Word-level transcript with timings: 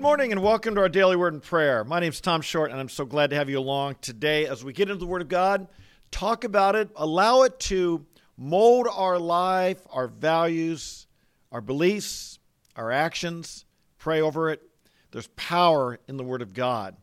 Good 0.00 0.06
morning 0.06 0.32
and 0.32 0.42
welcome 0.42 0.74
to 0.76 0.80
our 0.80 0.88
daily 0.88 1.14
word 1.14 1.34
and 1.34 1.42
prayer. 1.42 1.84
My 1.84 2.00
name 2.00 2.08
is 2.08 2.22
Tom 2.22 2.40
Short 2.40 2.70
and 2.70 2.80
I'm 2.80 2.88
so 2.88 3.04
glad 3.04 3.28
to 3.28 3.36
have 3.36 3.50
you 3.50 3.58
along 3.58 3.96
today 4.00 4.46
as 4.46 4.64
we 4.64 4.72
get 4.72 4.88
into 4.88 4.98
the 4.98 5.06
Word 5.06 5.20
of 5.20 5.28
God, 5.28 5.68
talk 6.10 6.44
about 6.44 6.74
it, 6.74 6.88
allow 6.96 7.42
it 7.42 7.60
to 7.60 8.06
mold 8.38 8.88
our 8.90 9.18
life, 9.18 9.86
our 9.90 10.08
values, 10.08 11.06
our 11.52 11.60
beliefs, 11.60 12.38
our 12.76 12.90
actions, 12.90 13.66
pray 13.98 14.22
over 14.22 14.48
it. 14.48 14.62
There's 15.10 15.26
power 15.36 16.00
in 16.08 16.16
the 16.16 16.24
Word 16.24 16.40
of 16.40 16.54
God. 16.54 16.96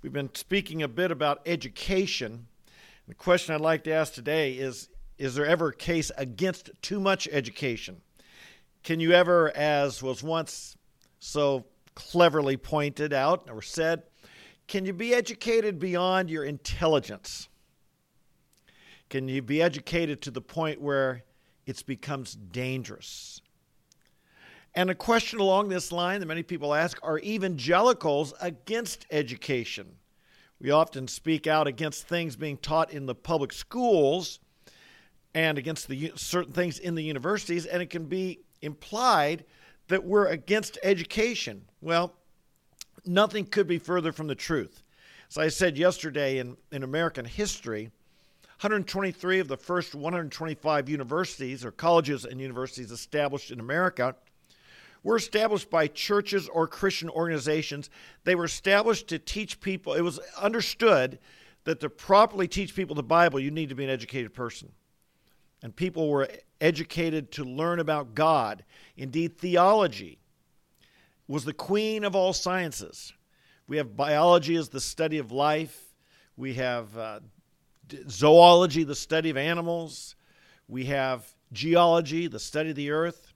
We've 0.00 0.10
been 0.10 0.34
speaking 0.34 0.82
a 0.82 0.88
bit 0.88 1.10
about 1.10 1.42
education. 1.44 2.46
The 3.06 3.14
question 3.14 3.54
I'd 3.54 3.60
like 3.60 3.84
to 3.84 3.92
ask 3.92 4.14
today 4.14 4.54
is 4.54 4.88
Is 5.18 5.34
there 5.34 5.44
ever 5.44 5.68
a 5.68 5.76
case 5.76 6.10
against 6.16 6.70
too 6.80 6.98
much 6.98 7.28
education? 7.30 8.00
Can 8.84 9.00
you 9.00 9.12
ever, 9.12 9.54
as 9.54 10.02
was 10.02 10.22
once 10.22 10.78
so 11.18 11.66
cleverly 11.98 12.56
pointed 12.56 13.12
out 13.12 13.48
or 13.50 13.60
said, 13.60 14.04
can 14.68 14.84
you 14.86 14.92
be 14.92 15.12
educated 15.12 15.80
beyond 15.80 16.30
your 16.30 16.44
intelligence? 16.44 17.48
Can 19.10 19.26
you 19.26 19.42
be 19.42 19.60
educated 19.60 20.22
to 20.22 20.30
the 20.30 20.40
point 20.40 20.80
where 20.80 21.24
it 21.66 21.84
becomes 21.86 22.34
dangerous? 22.34 23.40
And 24.74 24.90
a 24.90 24.94
question 24.94 25.40
along 25.40 25.70
this 25.70 25.90
line 25.90 26.20
that 26.20 26.26
many 26.26 26.44
people 26.44 26.72
ask 26.72 27.00
are 27.02 27.18
evangelicals 27.18 28.32
against 28.40 29.06
education? 29.10 29.96
We 30.60 30.70
often 30.70 31.08
speak 31.08 31.48
out 31.48 31.66
against 31.66 32.06
things 32.06 32.36
being 32.36 32.58
taught 32.58 32.92
in 32.92 33.06
the 33.06 33.14
public 33.14 33.52
schools 33.52 34.38
and 35.34 35.58
against 35.58 35.88
the 35.88 36.12
certain 36.14 36.52
things 36.52 36.78
in 36.78 36.94
the 36.94 37.02
universities, 37.02 37.66
and 37.66 37.82
it 37.82 37.90
can 37.90 38.04
be 38.04 38.40
implied 38.62 39.44
that 39.88 40.04
we're 40.04 40.26
against 40.26 40.78
education. 40.82 41.62
Well, 41.80 42.14
nothing 43.04 43.44
could 43.44 43.66
be 43.66 43.78
further 43.78 44.12
from 44.12 44.26
the 44.26 44.34
truth. 44.34 44.82
As 45.30 45.38
I 45.38 45.48
said 45.48 45.76
yesterday 45.76 46.38
in, 46.38 46.56
in 46.72 46.82
American 46.82 47.24
history, 47.24 47.90
123 48.60 49.40
of 49.40 49.48
the 49.48 49.56
first 49.56 49.94
125 49.94 50.88
universities 50.88 51.64
or 51.64 51.70
colleges 51.70 52.24
and 52.24 52.40
universities 52.40 52.90
established 52.90 53.50
in 53.50 53.60
America 53.60 54.16
were 55.04 55.16
established 55.16 55.70
by 55.70 55.86
churches 55.86 56.48
or 56.48 56.66
Christian 56.66 57.08
organizations. 57.08 57.88
They 58.24 58.34
were 58.34 58.46
established 58.46 59.08
to 59.08 59.18
teach 59.18 59.60
people, 59.60 59.94
it 59.94 60.00
was 60.00 60.18
understood 60.36 61.18
that 61.64 61.80
to 61.80 61.90
properly 61.90 62.48
teach 62.48 62.74
people 62.74 62.96
the 62.96 63.02
Bible, 63.02 63.38
you 63.38 63.50
need 63.50 63.68
to 63.68 63.74
be 63.74 63.84
an 63.84 63.90
educated 63.90 64.34
person. 64.34 64.72
And 65.62 65.74
people 65.74 66.08
were 66.08 66.28
educated 66.60 67.32
to 67.32 67.44
learn 67.44 67.80
about 67.80 68.14
God. 68.14 68.64
Indeed, 68.96 69.38
theology 69.38 70.18
was 71.26 71.44
the 71.44 71.52
queen 71.52 72.04
of 72.04 72.16
all 72.16 72.32
sciences. 72.32 73.12
We 73.66 73.76
have 73.76 73.96
biology 73.96 74.56
as 74.56 74.70
the 74.70 74.80
study 74.80 75.18
of 75.18 75.30
life, 75.30 75.94
we 76.36 76.54
have 76.54 76.96
uh, 76.96 77.20
zoology, 78.08 78.84
the 78.84 78.94
study 78.94 79.28
of 79.28 79.36
animals, 79.36 80.16
we 80.68 80.86
have 80.86 81.26
geology, 81.52 82.28
the 82.28 82.38
study 82.38 82.70
of 82.70 82.76
the 82.76 82.90
earth. 82.90 83.32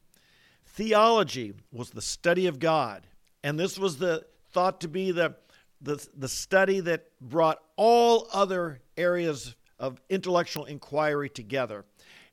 Theology 0.67 1.53
was 1.71 1.91
the 1.91 2.01
study 2.01 2.47
of 2.47 2.59
God, 2.59 3.07
and 3.45 3.59
this 3.59 3.79
was 3.79 3.99
the 3.99 4.25
thought 4.53 4.81
to 4.81 4.89
be 4.89 5.11
the, 5.11 5.35
the, 5.83 6.07
the 6.17 6.29
study 6.29 6.81
that 6.81 7.09
brought 7.21 7.59
all 7.77 8.29
other 8.33 8.81
areas 8.97 9.55
of 9.79 10.01
intellectual 10.09 10.65
inquiry 10.65 11.29
together. 11.29 11.85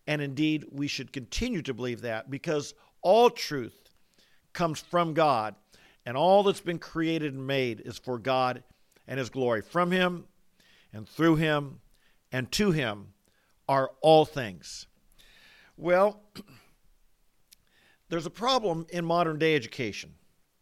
And 0.10 0.24
indeed, 0.24 0.66
we 0.72 0.88
should 0.88 1.14
continue 1.14 1.62
to 1.62 1.72
believe 1.72 2.02
that 2.02 2.32
because 2.32 2.74
all 3.04 3.30
truth 3.30 3.92
comes 4.54 4.80
from 4.80 5.14
God, 5.14 5.54
and 6.04 6.18
all 6.18 6.42
that's 6.42 6.62
been 6.62 6.80
created 6.80 7.36
and 7.36 7.46
made 7.46 7.82
is 7.82 8.00
for 8.00 8.18
God 8.18 8.64
and 9.08 9.20
His 9.20 9.30
glory. 9.30 9.62
From 9.62 9.92
Him 9.92 10.26
and 10.92 11.08
through 11.08 11.36
Him 11.36 11.82
and 12.32 12.52
to 12.54 12.72
Him 12.72 13.14
are 13.68 13.92
all 14.02 14.26
things. 14.26 14.88
Well, 15.78 16.24
there's 18.10 18.26
a 18.26 18.32
problem 18.32 18.88
in 18.90 19.06
modern 19.06 19.38
day 19.38 19.56
education. 19.56 20.16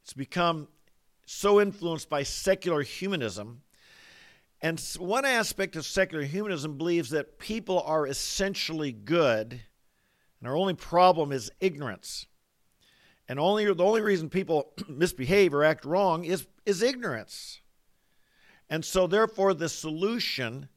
It's 0.04 0.12
become 0.12 0.68
so 1.26 1.62
influenced 1.62 2.10
by 2.10 2.24
secular 2.24 2.82
humanism 2.82 3.62
and 4.62 4.80
one 4.98 5.26
aspect 5.26 5.76
of 5.76 5.86
secular 5.86 6.24
humanism 6.24 6.78
believes 6.78 7.12
that 7.12 7.38
people 7.38 7.82
are 7.82 8.08
essentially 8.08 8.92
good, 8.92 9.62
and 10.40 10.50
our 10.50 10.56
only 10.56 10.74
problem 10.74 11.32
is 11.32 11.52
ignorance. 11.60 12.26
And 13.30 13.40
only 13.40 13.72
the 13.72 13.84
only 13.84 14.02
reason 14.02 14.30
people 14.30 14.72
misbehave 14.88 15.54
or 15.54 15.64
act 15.64 15.86
wrong 15.86 16.24
is, 16.24 16.48
is 16.66 16.82
ignorance. 16.82 17.62
And 18.70 18.84
so 18.84 19.06
therefore 19.06 19.54
the 19.54 19.70
solution 19.70 20.70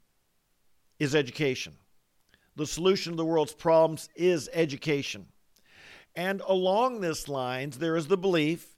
is 0.99 1.15
education. 1.15 1.77
The 2.57 2.67
solution 2.67 3.13
to 3.13 3.17
the 3.17 3.25
world's 3.25 3.55
problems 3.55 4.09
is 4.15 4.51
education. 4.53 5.27
And 6.15 6.43
along 6.47 7.01
this 7.01 7.29
lines 7.29 7.79
there 7.79 7.97
is 7.97 8.09
the 8.09 8.19
belief 8.19 8.77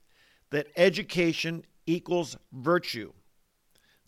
that 0.51 0.67
education 0.77 1.65
equals 1.85 2.37
virtue. 2.51 3.11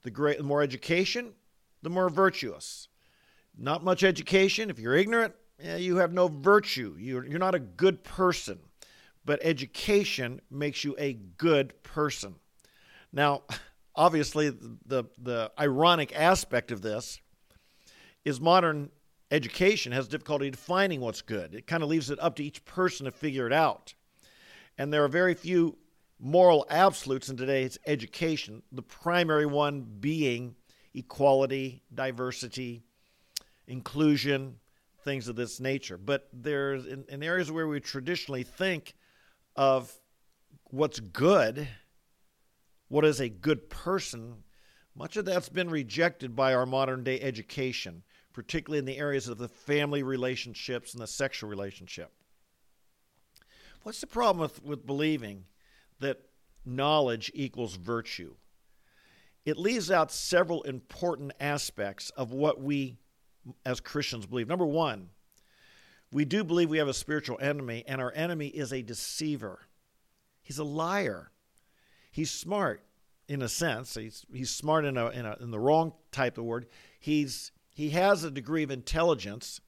The, 0.06 0.12
great, 0.12 0.38
the 0.38 0.44
more 0.44 0.62
education, 0.62 1.34
the 1.82 1.90
more 1.90 2.10
virtuous. 2.10 2.90
Not 3.58 3.84
much 3.84 4.04
education. 4.04 4.70
If 4.70 4.78
you're 4.78 4.96
ignorant, 4.96 5.34
yeah, 5.60 5.78
you 5.78 5.98
have 5.98 6.14
no 6.14 6.28
virtue. 6.28 6.96
You're, 7.00 7.26
you're 7.26 7.40
not 7.40 7.56
a 7.56 7.60
good 7.60 8.04
person. 8.04 8.60
But 9.26 9.40
education 9.42 10.42
makes 10.52 10.84
you 10.84 10.96
a 11.00 11.14
good 11.14 11.82
person. 11.82 12.36
Now, 13.12 13.44
obviously, 13.96 14.52
the, 14.52 15.06
the 15.18 15.52
ironic 15.60 16.16
aspect 16.16 16.72
of 16.72 16.84
this 16.84 17.20
is 18.24 18.40
modern 18.40 18.92
education 19.32 19.92
has 19.92 20.08
difficulty 20.08 20.52
defining 20.52 21.02
what's 21.02 21.24
good. 21.24 21.56
It 21.56 21.66
kind 21.66 21.82
of 21.82 21.90
leaves 21.90 22.12
it 22.12 22.20
up 22.22 22.36
to 22.36 22.44
each 22.44 22.64
person 22.64 23.06
to 23.06 23.12
figure 23.12 23.48
it 23.48 23.54
out. 23.54 23.96
And 24.78 24.94
there 24.94 25.04
are 25.04 25.08
very 25.08 25.34
few 25.34 25.78
moral 26.20 26.66
absolutes 26.70 27.30
in 27.30 27.38
today's 27.38 27.78
education, 27.86 28.64
the 28.72 28.82
primary 28.82 29.46
one 29.46 29.86
being 30.00 30.56
equality, 30.94 31.84
diversity, 31.94 32.84
inclusion, 33.68 34.56
things 35.04 35.28
of 35.28 35.36
this 35.36 35.60
nature. 35.60 35.98
But 35.98 36.28
there's 36.34 36.86
in, 36.86 37.06
in 37.10 37.24
areas 37.24 37.52
where 37.52 37.68
we 37.68 37.80
traditionally 37.80 38.44
think 38.44 38.96
of 39.56 39.94
what's 40.72 41.00
good, 41.00 41.68
what 42.88 43.06
is 43.06 43.20
a 43.20 43.30
good 43.30 43.70
person, 43.70 44.44
much 44.96 45.18
of 45.18 45.26
that's 45.26 45.50
been 45.50 45.70
rejected 45.70 46.36
by 46.36 46.54
our 46.54 46.66
modern 46.66 47.04
day 47.04 47.20
education, 47.22 48.04
particularly 48.34 48.80
in 48.80 48.86
the 48.86 48.98
areas 48.98 49.28
of 49.28 49.38
the 49.38 49.48
family 49.48 50.04
relationships 50.04 50.94
and 50.94 51.02
the 51.02 51.08
sexual 51.08 51.50
relationship. 51.50 52.12
What's 53.84 54.02
the 54.02 54.08
problem 54.08 54.42
with, 54.42 54.64
with 54.64 54.86
believing 54.86 55.46
that 56.00 56.22
knowledge 56.66 57.32
equals 57.34 57.76
virtue. 57.76 58.36
It 59.46 59.58
leaves 59.58 59.92
out 59.92 60.12
several 60.12 60.64
important 60.64 61.34
aspects 61.40 62.10
of 62.12 62.32
what 62.32 62.62
we 62.62 62.98
as 63.66 63.80
Christians 63.80 64.26
believe. 64.26 64.48
Number 64.48 64.66
one, 64.66 65.10
we 66.12 66.26
do 66.26 66.44
believe 66.44 66.70
we 66.70 66.80
have 66.80 66.88
a 66.88 66.94
spiritual 66.94 67.38
enemy, 67.40 67.84
and 67.88 68.02
our 68.02 68.12
enemy 68.16 68.48
is 68.48 68.74
a 68.74 68.82
deceiver. 68.82 69.60
He's 70.42 70.58
a 70.58 70.64
liar. 70.64 71.32
He's 72.12 72.32
smart 72.32 72.84
in 73.28 73.42
a 73.42 73.50
sense. 73.50 73.94
He's, 73.94 74.26
he's 74.34 74.50
smart 74.50 74.86
in, 74.86 74.98
a, 74.98 75.10
in, 75.10 75.26
a, 75.26 75.38
in 75.40 75.52
the 75.52 75.60
wrong 75.60 75.94
type 76.12 76.38
of 76.38 76.46
word. 76.46 76.68
He's, 77.00 77.52
he 77.70 77.92
has 77.92 78.24
a 78.24 78.32
degree 78.32 78.64
of 78.64 78.72
intelligence. 78.72 79.62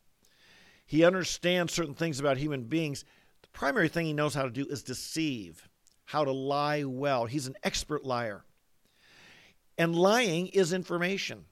He 0.85 1.03
understands 1.03 1.73
certain 1.73 1.93
things 1.93 2.19
about 2.19 2.37
human 2.37 2.63
beings. 2.63 3.03
The 3.41 3.49
primary 3.49 3.89
thing 3.89 4.05
he 4.05 4.13
knows 4.13 4.33
how 4.33 4.43
to 4.43 4.49
do 4.49 4.65
is 4.67 4.81
deceive 4.81 5.67
how 6.07 6.23
to 6.23 6.31
lie 6.31 6.85
well. 6.85 7.25
He's 7.25 7.47
an 7.47 7.57
expert 7.63 8.05
liar. 8.05 8.45
And 9.77 9.93
lying 9.93 10.47
is 10.47 10.71
information. 10.71 11.43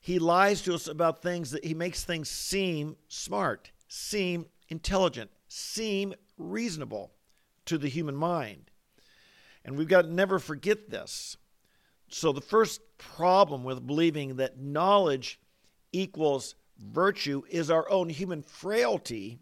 He 0.00 0.20
lies 0.20 0.62
to 0.62 0.74
us 0.74 0.86
about 0.86 1.20
things 1.20 1.50
that 1.50 1.64
he 1.64 1.74
makes 1.74 2.04
things 2.04 2.30
seem 2.30 2.94
smart, 3.08 3.72
seem 3.88 4.46
intelligent, 4.68 5.32
seem 5.48 6.14
reasonable 6.38 7.10
to 7.66 7.78
the 7.78 7.88
human 7.88 8.14
mind. 8.14 8.70
And 9.64 9.76
we've 9.76 9.88
got 9.88 10.02
to 10.02 10.12
never 10.12 10.38
forget 10.38 10.88
this. 10.88 11.36
So, 12.08 12.30
the 12.30 12.40
first 12.40 12.80
problem 12.96 13.64
with 13.64 13.84
believing 13.84 14.36
that 14.36 14.60
knowledge 14.60 15.40
equals 15.90 16.54
virtue 16.78 17.42
is 17.50 17.70
our 17.70 17.90
own 17.90 18.08
human 18.08 18.42
frailty, 18.42 19.40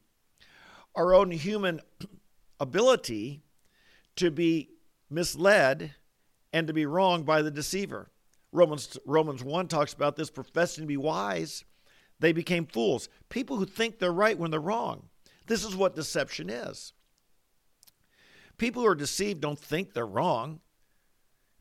our 0.95 1.13
own 1.13 1.31
human 1.33 1.83
ability 2.63 3.43
to 4.15 4.31
be 4.31 4.71
misled 5.11 5.95
and 6.53 6.69
to 6.69 6.73
be 6.73 6.87
wronged 6.87 7.27
by 7.27 7.43
the 7.43 7.51
deceiver. 7.51 8.11
Romans 8.53 8.97
Romans 9.05 9.43
1 9.43 9.67
talks 9.67 9.93
about 9.93 10.17
this 10.17 10.31
professing 10.31 10.85
to 10.85 10.89
be 10.89 10.97
wise, 10.97 11.65
they 12.21 12.33
became 12.33 12.67
fools. 12.67 13.09
People 13.31 13.57
who 13.57 13.67
think 13.67 13.99
they're 13.99 14.13
right 14.13 14.39
when 14.39 14.53
they're 14.53 14.61
wrong. 14.61 15.09
This 15.49 15.65
is 15.65 15.75
what 15.75 15.97
deception 15.97 16.49
is. 16.49 16.93
People 18.59 18.83
who 18.83 18.89
are 18.89 18.95
deceived 18.95 19.41
don't 19.41 19.59
think 19.59 19.93
they're 19.93 20.07
wrong. 20.07 20.61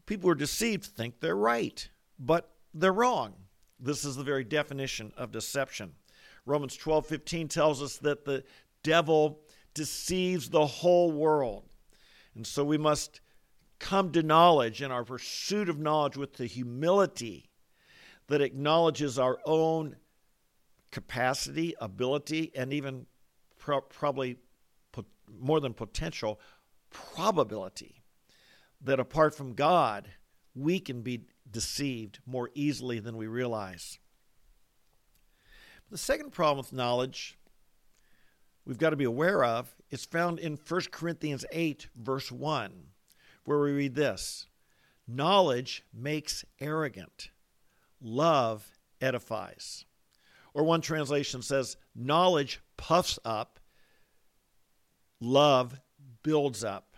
People 0.06 0.28
who 0.28 0.34
are 0.34 0.36
deceived 0.36 0.86
think 0.86 1.20
they're 1.20 1.36
right, 1.36 1.90
but 2.20 2.52
they're 2.76 2.94
wrong. 2.94 3.34
This 3.80 4.06
is 4.06 4.16
the 4.16 4.24
very 4.24 4.44
definition 4.44 5.12
of 5.18 5.32
deception. 5.32 5.96
Romans 6.46 6.78
12:15 6.78 7.48
tells 7.48 7.82
us 7.82 7.98
that 7.98 8.26
the 8.26 8.44
devil 8.84 9.42
deceives 9.74 10.50
the 10.50 10.66
whole 10.66 11.12
world. 11.12 11.66
And 12.36 12.46
so 12.46 12.64
we 12.64 12.78
must 12.78 13.22
come 13.80 14.12
to 14.12 14.24
knowledge 14.24 14.82
in 14.82 14.92
our 14.92 15.04
pursuit 15.04 15.70
of 15.70 15.80
knowledge 15.80 16.18
with 16.18 16.34
the 16.34 16.46
humility 16.46 17.50
that 18.28 18.42
acknowledges 18.42 19.18
our 19.18 19.40
own 19.46 19.96
capacity, 20.92 21.74
ability, 21.82 22.52
and 22.56 22.72
even 22.74 23.06
pro- 23.58 23.82
probably 23.82 24.38
po- 24.92 25.06
more 25.40 25.60
than 25.60 25.74
potential, 25.74 26.40
probability 26.90 28.04
that 28.82 29.00
apart 29.00 29.36
from 29.36 29.54
God, 29.54 30.10
we 30.54 30.80
can 30.80 31.02
be 31.02 31.26
deceived 31.50 32.20
more 32.26 32.50
easily 32.54 33.00
than 33.00 33.18
we 33.18 33.28
realize. 33.28 34.00
The 35.90 35.98
second 35.98 36.32
problem 36.32 36.58
with 36.58 36.74
knowledge 36.74 37.38
we've 38.66 38.78
got 38.78 38.92
to 38.92 38.96
be 38.96 39.06
aware 39.06 39.44
of 39.44 39.74
is 39.90 40.06
found 40.06 40.40
in 40.40 40.58
1 40.58 40.82
Corinthians 40.92 41.46
8, 41.52 41.88
verse 41.96 42.32
1, 42.32 42.72
where 43.46 43.60
we 43.60 43.72
read 43.72 43.96
this 43.96 44.48
Knowledge 45.08 45.84
makes 45.94 46.46
arrogant, 46.60 47.30
love 48.02 48.78
edifies. 49.02 49.86
Or 50.54 50.64
one 50.64 50.82
translation 50.82 51.42
says, 51.42 51.78
Knowledge 51.96 52.62
puffs 52.78 53.20
up, 53.24 53.60
love 55.20 55.80
builds 56.24 56.64
up. 56.64 56.96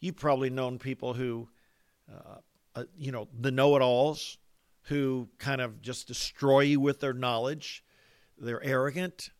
You've 0.00 0.16
probably 0.16 0.50
known 0.50 0.78
people 0.78 1.14
who, 1.14 1.48
uh, 2.12 2.38
uh, 2.74 2.84
you 2.96 3.12
know, 3.12 3.28
the 3.38 3.50
know 3.50 3.76
it 3.76 3.82
alls 3.82 4.38
who 4.86 5.28
kind 5.38 5.60
of 5.60 5.80
just 5.80 6.08
destroy 6.08 6.60
you 6.60 6.80
with 6.80 7.00
their 7.00 7.12
knowledge. 7.12 7.84
They're 8.38 8.62
arrogant. 8.62 9.30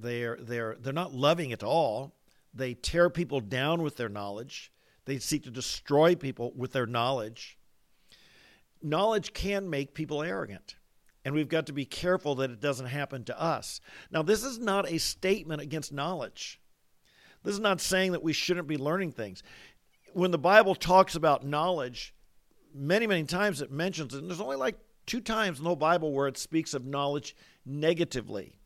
They're, 0.00 0.38
they're, 0.40 0.76
they're 0.80 0.92
not 0.92 1.14
loving 1.14 1.52
at 1.52 1.62
all. 1.62 2.14
They 2.54 2.74
tear 2.74 3.10
people 3.10 3.40
down 3.40 3.82
with 3.82 3.96
their 3.96 4.08
knowledge. 4.08 4.72
They 5.04 5.18
seek 5.18 5.44
to 5.44 5.50
destroy 5.50 6.14
people 6.14 6.52
with 6.56 6.72
their 6.72 6.86
knowledge. 6.86 7.58
Knowledge 8.82 9.32
can 9.32 9.68
make 9.68 9.94
people 9.94 10.22
arrogant 10.22 10.76
and 11.24 11.34
we've 11.34 11.48
got 11.48 11.66
to 11.66 11.72
be 11.72 11.84
careful 11.84 12.34
that 12.36 12.50
it 12.50 12.60
doesn't 12.60 12.86
happen 12.86 13.24
to 13.24 13.40
us. 13.40 13.80
Now, 14.10 14.22
this 14.22 14.42
is 14.42 14.58
not 14.58 14.90
a 14.90 14.98
statement 14.98 15.60
against 15.60 15.92
knowledge. 15.92 16.60
This 17.42 17.54
is 17.54 17.60
not 17.60 17.80
saying 17.80 18.12
that 18.12 18.22
we 18.22 18.32
shouldn't 18.32 18.66
be 18.66 18.78
learning 18.78 19.12
things. 19.12 19.42
When 20.12 20.30
the 20.30 20.38
Bible 20.38 20.74
talks 20.74 21.14
about 21.14 21.44
knowledge, 21.44 22.14
many, 22.74 23.06
many 23.06 23.24
times 23.24 23.60
it 23.60 23.70
mentions 23.70 24.14
it, 24.14 24.18
and 24.18 24.30
there's 24.30 24.40
only 24.40 24.56
like 24.56 24.76
two 25.06 25.20
times 25.20 25.58
in 25.58 25.64
the 25.64 25.70
whole 25.70 25.76
Bible 25.76 26.12
where 26.12 26.26
it 26.26 26.38
speaks 26.38 26.74
of 26.74 26.86
knowledge 26.86 27.36
negatively. 27.66 28.59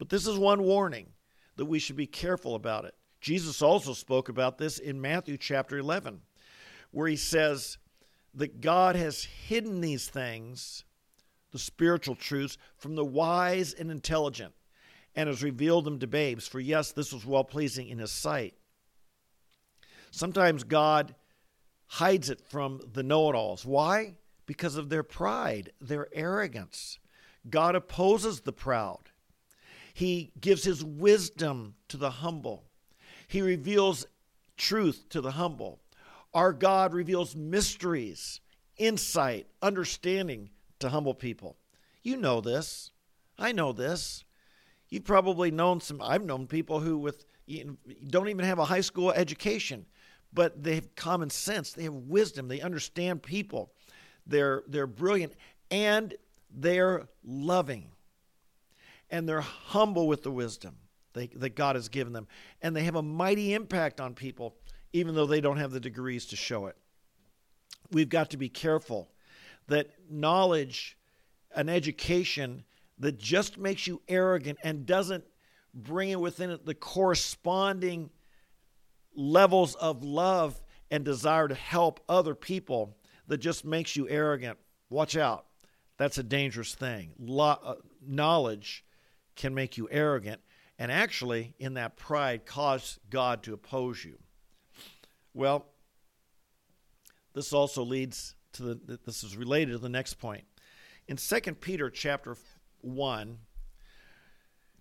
But 0.00 0.08
this 0.08 0.26
is 0.26 0.38
one 0.38 0.62
warning 0.62 1.08
that 1.56 1.66
we 1.66 1.78
should 1.78 1.94
be 1.94 2.06
careful 2.06 2.54
about 2.54 2.86
it. 2.86 2.94
Jesus 3.20 3.60
also 3.60 3.92
spoke 3.92 4.30
about 4.30 4.56
this 4.56 4.78
in 4.78 4.98
Matthew 4.98 5.36
chapter 5.36 5.76
11, 5.76 6.22
where 6.90 7.06
he 7.06 7.16
says 7.16 7.76
that 8.32 8.62
God 8.62 8.96
has 8.96 9.24
hidden 9.24 9.82
these 9.82 10.08
things 10.08 10.84
the 11.52 11.58
spiritual 11.58 12.14
truths 12.14 12.56
from 12.78 12.94
the 12.94 13.04
wise 13.04 13.74
and 13.74 13.90
intelligent, 13.90 14.54
and 15.14 15.28
has 15.28 15.42
revealed 15.42 15.84
them 15.84 15.98
to 15.98 16.06
babes. 16.06 16.48
For 16.48 16.60
yes, 16.60 16.92
this 16.92 17.12
was 17.12 17.26
well 17.26 17.44
pleasing 17.44 17.88
in 17.88 17.98
his 17.98 18.12
sight. 18.12 18.54
Sometimes 20.10 20.64
God 20.64 21.14
hides 21.86 22.30
it 22.30 22.40
from 22.40 22.80
the 22.90 23.02
know 23.02 23.28
it 23.28 23.34
alls. 23.34 23.66
Why? 23.66 24.14
Because 24.46 24.76
of 24.76 24.88
their 24.88 25.02
pride, 25.02 25.72
their 25.78 26.08
arrogance. 26.14 26.98
God 27.50 27.74
opposes 27.74 28.40
the 28.40 28.52
proud. 28.52 29.09
He 30.00 30.32
gives 30.40 30.64
his 30.64 30.82
wisdom 30.82 31.74
to 31.88 31.98
the 31.98 32.08
humble. 32.08 32.64
He 33.28 33.42
reveals 33.42 34.06
truth 34.56 35.04
to 35.10 35.20
the 35.20 35.32
humble. 35.32 35.78
Our 36.32 36.54
God 36.54 36.94
reveals 36.94 37.36
mysteries, 37.36 38.40
insight, 38.78 39.46
understanding 39.60 40.48
to 40.78 40.88
humble 40.88 41.12
people. 41.12 41.58
You 42.02 42.16
know 42.16 42.40
this. 42.40 42.92
I 43.38 43.52
know 43.52 43.74
this. 43.74 44.24
You've 44.88 45.04
probably 45.04 45.50
known 45.50 45.82
some, 45.82 46.00
I've 46.00 46.24
known 46.24 46.46
people 46.46 46.80
who 46.80 46.96
with 46.96 47.26
don't 48.08 48.30
even 48.30 48.46
have 48.46 48.58
a 48.58 48.64
high 48.64 48.80
school 48.80 49.12
education, 49.12 49.84
but 50.32 50.62
they 50.62 50.76
have 50.76 50.94
common 50.94 51.28
sense, 51.28 51.74
they 51.74 51.82
have 51.82 51.92
wisdom, 51.92 52.48
they 52.48 52.62
understand 52.62 53.22
people. 53.22 53.70
They're 54.26 54.62
they're 54.66 54.86
brilliant 54.86 55.34
and 55.70 56.14
they're 56.50 57.06
loving. 57.22 57.90
And 59.10 59.28
they're 59.28 59.40
humble 59.40 60.06
with 60.06 60.22
the 60.22 60.30
wisdom 60.30 60.76
they, 61.12 61.28
that 61.28 61.56
God 61.56 61.76
has 61.76 61.88
given 61.88 62.12
them. 62.12 62.28
And 62.62 62.74
they 62.74 62.84
have 62.84 62.94
a 62.94 63.02
mighty 63.02 63.54
impact 63.54 64.00
on 64.00 64.14
people, 64.14 64.56
even 64.92 65.14
though 65.14 65.26
they 65.26 65.40
don't 65.40 65.58
have 65.58 65.72
the 65.72 65.80
degrees 65.80 66.26
to 66.26 66.36
show 66.36 66.66
it. 66.66 66.76
We've 67.90 68.08
got 68.08 68.30
to 68.30 68.36
be 68.36 68.48
careful 68.48 69.10
that 69.68 69.90
knowledge, 70.08 70.96
an 71.54 71.68
education 71.68 72.64
that 72.98 73.18
just 73.18 73.58
makes 73.58 73.86
you 73.86 74.00
arrogant 74.08 74.58
and 74.62 74.86
doesn't 74.86 75.24
bring 75.72 76.10
it 76.10 76.20
within 76.20 76.50
it 76.50 76.66
the 76.66 76.74
corresponding 76.74 78.10
levels 79.14 79.74
of 79.76 80.04
love 80.04 80.60
and 80.90 81.04
desire 81.04 81.48
to 81.48 81.54
help 81.54 82.00
other 82.08 82.34
people 82.34 82.96
that 83.28 83.38
just 83.38 83.64
makes 83.64 83.96
you 83.96 84.08
arrogant. 84.08 84.58
Watch 84.88 85.16
out. 85.16 85.46
That's 85.96 86.18
a 86.18 86.22
dangerous 86.22 86.74
thing. 86.74 87.12
Lo- 87.18 87.58
uh, 87.62 87.74
knowledge 88.04 88.84
can 89.36 89.54
make 89.54 89.76
you 89.76 89.88
arrogant 89.90 90.40
and 90.80 90.90
actually, 90.90 91.54
in 91.58 91.74
that 91.74 91.98
pride, 91.98 92.46
cause 92.46 92.98
God 93.10 93.42
to 93.42 93.52
oppose 93.52 94.02
you. 94.02 94.16
Well, 95.34 95.66
this 97.34 97.52
also 97.52 97.82
leads 97.82 98.34
to 98.54 98.62
the 98.62 98.98
this 99.04 99.22
is 99.22 99.36
related 99.36 99.72
to 99.72 99.78
the 99.78 99.90
next 99.90 100.14
point. 100.14 100.44
In 101.06 101.18
2 101.18 101.40
Peter 101.60 101.90
chapter 101.90 102.34
1, 102.80 103.36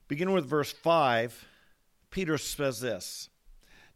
beginning 0.07 0.33
with 0.33 0.45
verse 0.45 0.71
5, 0.71 1.45
Peter 2.11 2.37
says 2.37 2.79
this. 2.79 3.29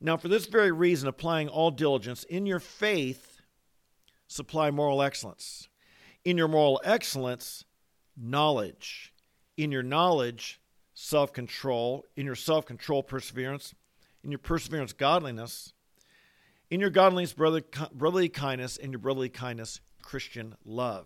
Now, 0.02 0.18
for 0.18 0.28
this 0.28 0.48
very 0.48 0.74
reason, 0.74 1.08
applying 1.08 1.48
all 1.48 1.72
diligence, 1.72 2.26
in 2.26 2.46
your 2.46 2.60
faith, 2.60 3.40
supply 4.28 4.72
moral 4.72 5.02
excellence. 5.02 5.70
In 6.26 6.38
your 6.38 6.50
moral 6.50 6.82
excellence, 6.84 7.64
knowledge. 8.18 9.13
In 9.58 9.72
your 9.72 9.84
knowledge, 9.84 10.60
self 10.94 11.34
control. 11.34 12.06
In 12.16 12.26
your 12.26 12.36
self 12.36 12.66
control, 12.66 13.04
perseverance. 13.04 13.74
In 14.24 14.32
your 14.32 14.40
perseverance, 14.40 14.94
godliness 14.94 15.74
in 16.74 16.80
your 16.80 16.90
godliness, 16.90 17.34
brother, 17.34 17.62
brotherly 17.94 18.30
kindness, 18.30 18.78
in 18.78 18.92
your 18.92 19.00
brotherly 19.00 19.30
kindness, 19.30 19.80
Christian 20.02 20.56
love. 20.66 21.06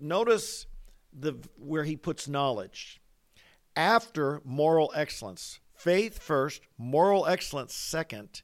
Notice 0.00 0.66
the 1.12 1.34
where 1.56 1.84
he 1.84 1.94
puts 1.94 2.26
knowledge. 2.26 3.00
After 3.76 4.40
moral 4.44 4.92
excellence, 4.92 5.60
faith 5.72 6.20
first, 6.20 6.62
moral 6.76 7.26
excellence 7.26 7.74
second, 7.76 8.42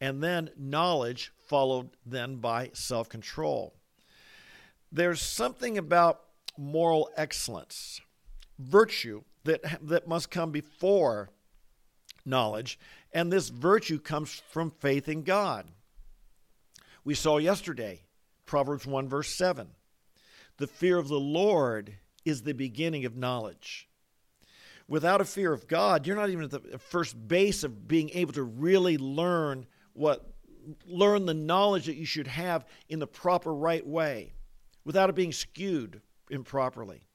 and 0.00 0.22
then 0.22 0.48
knowledge 0.56 1.30
followed 1.46 1.90
then 2.06 2.36
by 2.36 2.70
self-control. 2.72 3.74
There's 4.90 5.20
something 5.20 5.76
about 5.76 6.22
moral 6.56 7.10
excellence, 7.18 8.00
virtue 8.58 9.22
that 9.44 9.62
that 9.86 10.08
must 10.08 10.30
come 10.30 10.50
before 10.50 11.30
knowledge, 12.24 12.78
and 13.12 13.32
this 13.32 13.48
virtue 13.48 13.98
comes 13.98 14.42
from 14.50 14.70
faith 14.70 15.08
in 15.08 15.22
God. 15.22 15.66
We 17.04 17.14
saw 17.14 17.38
yesterday, 17.38 18.02
Proverbs 18.44 18.86
1, 18.86 19.08
verse 19.08 19.34
7. 19.34 19.68
The 20.58 20.66
fear 20.66 20.98
of 20.98 21.08
the 21.08 21.20
Lord 21.20 21.94
is 22.24 22.42
the 22.42 22.52
beginning 22.52 23.04
of 23.04 23.16
knowledge. 23.16 23.88
Without 24.88 25.20
a 25.20 25.24
fear 25.24 25.52
of 25.52 25.68
God, 25.68 26.06
you're 26.06 26.16
not 26.16 26.30
even 26.30 26.44
at 26.44 26.50
the 26.50 26.78
first 26.78 27.28
base 27.28 27.62
of 27.62 27.86
being 27.88 28.10
able 28.10 28.32
to 28.32 28.42
really 28.42 28.98
learn 28.98 29.66
what 29.92 30.34
learn 30.86 31.24
the 31.24 31.34
knowledge 31.34 31.86
that 31.86 31.96
you 31.96 32.04
should 32.04 32.26
have 32.26 32.66
in 32.90 32.98
the 32.98 33.06
proper 33.06 33.54
right 33.54 33.86
way 33.86 34.34
without 34.84 35.08
it 35.08 35.14
being 35.14 35.32
skewed 35.32 36.02
improperly. 36.30 37.07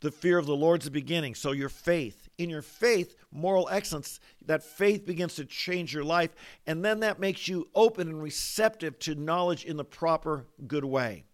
The 0.00 0.10
fear 0.10 0.38
of 0.38 0.46
the 0.46 0.56
Lord's 0.56 0.86
the 0.86 0.90
beginning. 0.90 1.34
So 1.34 1.52
your 1.52 1.68
faith, 1.68 2.28
in 2.38 2.48
your 2.48 2.62
faith, 2.62 3.16
moral 3.30 3.68
excellence, 3.70 4.18
that 4.46 4.62
faith 4.62 5.04
begins 5.04 5.34
to 5.34 5.44
change 5.44 5.92
your 5.92 6.04
life. 6.04 6.34
And 6.66 6.84
then 6.84 7.00
that 7.00 7.20
makes 7.20 7.48
you 7.48 7.68
open 7.74 8.08
and 8.08 8.22
receptive 8.22 8.98
to 9.00 9.14
knowledge 9.14 9.64
in 9.64 9.76
the 9.76 9.84
proper, 9.84 10.46
good 10.66 10.84
way. 10.84 11.24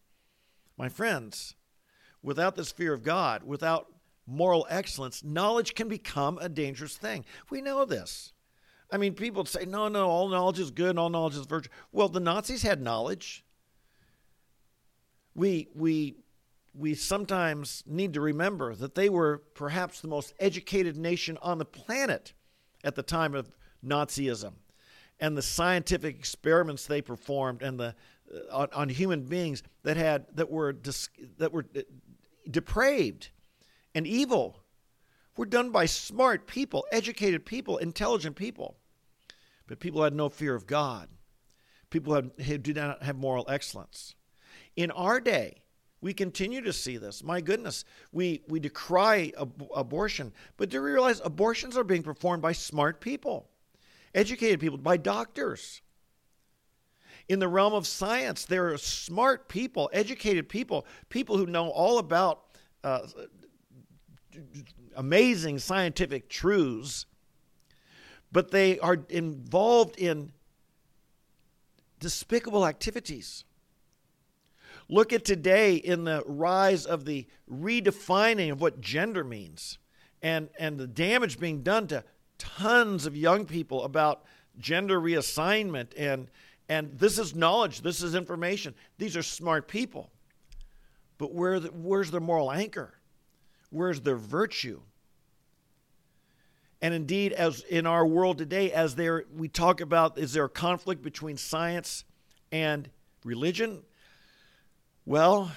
My 0.76 0.88
friends, 0.88 1.54
without 2.22 2.56
this 2.56 2.72
fear 2.72 2.92
of 2.92 3.04
God, 3.04 3.44
without 3.44 3.86
moral 4.26 4.66
excellence, 4.68 5.22
knowledge 5.22 5.74
can 5.74 5.88
become 5.88 6.38
a 6.38 6.48
dangerous 6.48 6.96
thing. 6.96 7.24
We 7.50 7.62
know 7.62 7.84
this. 7.84 8.32
I 8.90 8.98
mean, 8.98 9.14
people 9.14 9.44
say, 9.44 9.64
no, 9.64 9.88
no, 9.88 10.08
all 10.08 10.28
knowledge 10.28 10.58
is 10.58 10.70
good 10.70 10.90
and 10.90 10.98
all 10.98 11.08
knowledge 11.10 11.36
is 11.36 11.46
virtue. 11.46 11.70
Well, 11.92 12.08
the 12.08 12.20
Nazis 12.20 12.62
had 12.62 12.80
knowledge. 12.80 13.44
We, 15.34 15.68
we, 15.74 16.16
we 16.76 16.94
sometimes 16.94 17.82
need 17.86 18.12
to 18.14 18.20
remember 18.20 18.74
that 18.74 18.94
they 18.94 19.08
were 19.08 19.42
perhaps 19.54 20.00
the 20.00 20.08
most 20.08 20.34
educated 20.38 20.96
nation 20.96 21.38
on 21.40 21.58
the 21.58 21.64
planet 21.64 22.34
at 22.84 22.94
the 22.94 23.02
time 23.02 23.34
of 23.34 23.50
Nazism. 23.84 24.52
And 25.18 25.36
the 25.36 25.42
scientific 25.42 26.18
experiments 26.18 26.86
they 26.86 27.00
performed 27.00 27.62
and 27.62 27.80
the, 27.80 27.94
uh, 28.32 28.54
on, 28.54 28.68
on, 28.74 28.88
human 28.90 29.22
beings 29.22 29.62
that, 29.84 29.96
had, 29.96 30.26
that, 30.34 30.50
were, 30.50 30.72
dis, 30.74 31.08
that 31.38 31.52
were 31.52 31.64
uh, 31.74 31.80
depraved 32.50 33.30
and 33.94 34.06
evil 34.06 34.60
were 35.36 35.46
done 35.46 35.70
by 35.70 35.86
smart 35.86 36.46
people, 36.46 36.84
educated 36.92 37.46
people, 37.46 37.78
intelligent 37.78 38.36
people. 38.36 38.76
But 39.66 39.80
people 39.80 40.02
had 40.02 40.14
no 40.14 40.28
fear 40.28 40.54
of 40.54 40.66
God. 40.66 41.08
People 41.88 42.14
had, 42.14 42.30
who 42.44 42.58
did 42.58 42.76
not 42.76 43.02
have 43.02 43.16
moral 43.16 43.46
excellence. 43.48 44.14
In 44.76 44.90
our 44.90 45.18
day, 45.20 45.62
we 46.00 46.12
continue 46.12 46.60
to 46.60 46.72
see 46.72 46.96
this. 46.98 47.22
My 47.24 47.40
goodness, 47.40 47.84
we, 48.12 48.42
we 48.48 48.60
decry 48.60 49.32
ab- 49.40 49.66
abortion, 49.74 50.32
but 50.56 50.68
do 50.68 50.82
we 50.82 50.90
realize 50.90 51.20
abortions 51.24 51.76
are 51.76 51.84
being 51.84 52.02
performed 52.02 52.42
by 52.42 52.52
smart 52.52 53.00
people, 53.00 53.48
educated 54.14 54.60
people, 54.60 54.78
by 54.78 54.96
doctors? 54.96 55.80
In 57.28 57.38
the 57.40 57.48
realm 57.48 57.72
of 57.72 57.86
science, 57.86 58.44
there 58.44 58.72
are 58.72 58.78
smart 58.78 59.48
people, 59.48 59.90
educated 59.92 60.48
people, 60.48 60.86
people 61.08 61.38
who 61.38 61.46
know 61.46 61.70
all 61.70 61.98
about 61.98 62.42
uh, 62.84 63.00
amazing 64.96 65.58
scientific 65.58 66.28
truths, 66.28 67.06
but 68.30 68.50
they 68.50 68.78
are 68.78 68.98
involved 69.08 69.98
in 69.98 70.30
despicable 71.98 72.66
activities. 72.66 73.44
Look 74.88 75.12
at 75.12 75.24
today 75.24 75.76
in 75.76 76.04
the 76.04 76.22
rise 76.26 76.86
of 76.86 77.04
the 77.04 77.26
redefining 77.50 78.52
of 78.52 78.60
what 78.60 78.80
gender 78.80 79.24
means 79.24 79.78
and, 80.22 80.48
and 80.58 80.78
the 80.78 80.86
damage 80.86 81.38
being 81.38 81.62
done 81.62 81.86
to 81.88 82.04
tons 82.38 83.06
of 83.06 83.16
young 83.16 83.46
people 83.46 83.84
about 83.84 84.24
gender 84.58 85.00
reassignment 85.00 85.88
and 85.96 86.28
and 86.68 86.98
this 86.98 87.18
is 87.18 87.34
knowledge 87.34 87.82
this 87.82 88.02
is 88.02 88.14
information 88.14 88.74
these 88.96 89.16
are 89.16 89.22
smart 89.22 89.68
people 89.68 90.10
but 91.18 91.34
where 91.34 91.60
the, 91.60 91.68
where's 91.68 92.10
their 92.10 92.20
moral 92.20 92.50
anchor 92.50 92.96
Where's 93.70 94.00
their 94.00 94.16
virtue? 94.16 94.80
And 96.80 96.94
indeed, 96.94 97.32
as 97.32 97.62
in 97.62 97.86
our 97.86 98.06
world 98.06 98.38
today, 98.38 98.70
as 98.70 98.94
there 98.94 99.24
we 99.34 99.48
talk 99.48 99.80
about, 99.80 100.18
is 100.18 100.32
there 100.32 100.44
a 100.44 100.48
conflict 100.48 101.02
between 101.02 101.36
science 101.36 102.04
and 102.52 102.88
religion? 103.24 103.82
Well, 105.08 105.52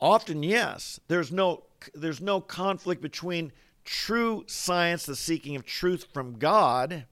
often 0.00 0.44
yes. 0.44 1.00
There's 1.08 1.32
no 1.32 1.64
there's 1.92 2.20
no 2.20 2.40
conflict 2.40 3.02
between 3.02 3.50
true 3.84 4.44
science, 4.46 5.04
the 5.04 5.16
seeking 5.16 5.56
of 5.56 5.66
truth 5.66 6.06
from 6.14 6.38
God, 6.38 7.06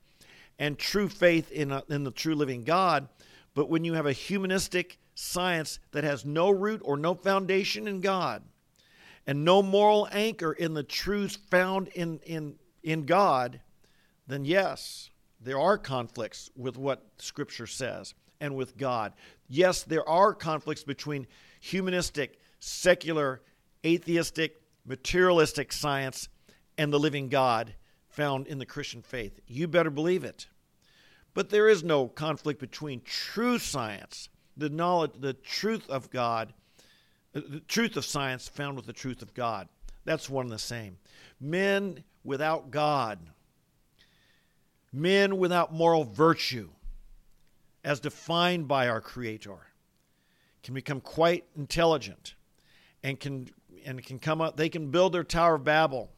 and 0.61 0.79
true 0.79 1.09
faith 1.09 1.51
in, 1.51 1.73
a, 1.73 1.83
in 1.89 2.05
the 2.05 2.13
true 2.13 2.37
living 2.37 2.63
God. 2.63 3.09
But 3.55 3.69
when 3.69 3.83
you 3.85 3.95
have 3.95 4.07
a 4.07 4.13
humanistic 4.13 4.99
science 5.17 5.81
that 5.91 6.05
has 6.05 6.25
no 6.25 6.51
root 6.51 6.81
or 6.85 6.97
no 6.97 7.15
foundation 7.15 7.89
in 7.89 8.01
God, 8.01 8.45
and 9.27 9.45
no 9.45 9.61
moral 9.61 10.09
anchor 10.13 10.53
in 10.53 10.75
the 10.75 10.85
truths 10.85 11.35
found 11.51 11.89
in, 11.89 12.21
in, 12.21 12.55
in 12.85 13.07
God, 13.07 13.61
then 14.29 14.45
yes, 14.45 15.11
there 15.41 15.59
are 15.59 15.77
conflicts 15.77 16.49
with 16.57 16.79
what 16.79 17.05
Scripture 17.19 17.67
says 17.67 18.15
and 18.41 18.57
with 18.57 18.77
God. 18.77 19.13
Yes, 19.49 19.83
there 19.83 20.09
are 20.09 20.35
conflicts 20.35 20.85
between 20.85 21.27
humanistic, 21.61 22.39
secular, 22.59 23.43
atheistic, 23.85 24.61
materialistic 24.85 25.73
science 25.73 26.29
and 26.79 26.93
the 26.93 26.99
living 26.99 27.29
God 27.29 27.75
found 28.09 28.47
in 28.47 28.59
the 28.59 28.67
Christian 28.67 29.03
faith. 29.03 29.39
You 29.47 29.69
better 29.69 29.91
believe 29.91 30.25
it. 30.25 30.47
But 31.35 31.51
there 31.51 31.69
is 31.69 31.85
no 31.85 32.09
conflict 32.09 32.59
between 32.59 33.03
true 33.03 33.59
science, 33.59 34.29
the 34.57 34.69
knowledge, 34.69 35.13
the 35.21 35.35
truth 35.35 35.89
of 35.89 36.11
God, 36.11 36.53
uh, 37.35 37.41
the 37.49 37.61
truth 37.61 37.97
of 37.97 38.05
science 38.05 38.49
found 38.49 38.77
with 38.77 38.87
the 38.87 38.93
truth 38.93 39.23
of 39.23 39.33
God. 39.35 39.69
That's 40.05 40.29
one 40.29 40.47
and 40.47 40.53
the 40.53 40.59
same. 40.59 40.97
Men 41.41 42.03
without 42.25 42.71
God, 42.71 43.19
men 44.93 45.39
without 45.39 45.73
moral 45.73 46.05
virtue, 46.05 46.71
as 47.85 48.01
defined 48.01 48.69
by 48.69 48.89
our 48.89 49.01
Creator, 49.01 49.59
can 50.63 50.75
become 50.75 51.01
quite 51.01 51.45
intelligent 51.57 52.35
and 53.03 53.19
can 53.19 53.49
and 53.85 54.05
can 54.05 54.19
come 54.19 54.43
up 54.43 54.57
they 54.57 54.69
can 54.69 54.91
build 54.91 55.13
their 55.13 55.25
Tower 55.25 55.55
of 55.55 55.65
Babel. 55.65 56.11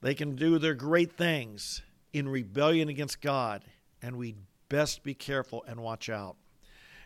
They 0.00 0.14
can 0.14 0.36
do 0.36 0.58
their 0.58 0.74
great 0.74 1.12
things 1.12 1.82
in 2.12 2.28
rebellion 2.28 2.88
against 2.88 3.20
God, 3.20 3.64
and 4.02 4.16
we 4.16 4.34
best 4.68 5.02
be 5.02 5.14
careful 5.14 5.64
and 5.66 5.80
watch 5.80 6.08
out. 6.08 6.36